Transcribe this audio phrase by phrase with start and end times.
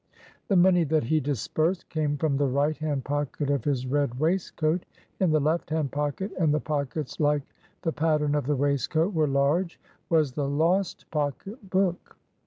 [0.47, 4.83] The money that he disbursed came from the right hand pocket of his red waistcoat.
[5.19, 7.43] In the left hand pocket (and the pockets, like
[7.83, 9.79] the pattern of the waistcoat, were large)
[10.09, 12.17] was the lost pocket book.